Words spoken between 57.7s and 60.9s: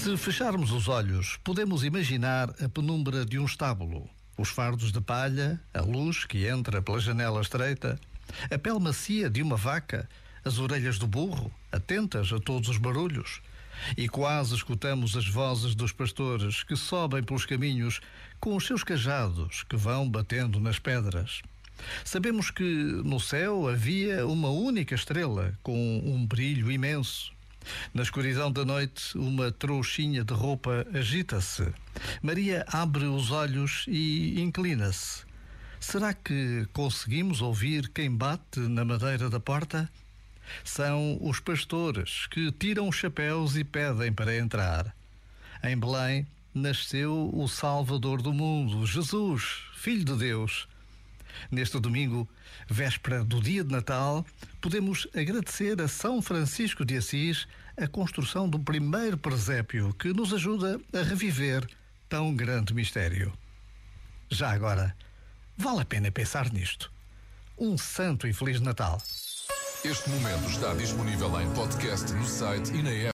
a construção do primeiro presépio que nos ajuda